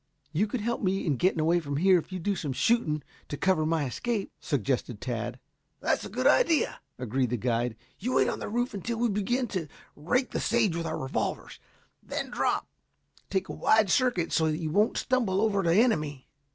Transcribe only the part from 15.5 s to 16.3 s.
the enemy."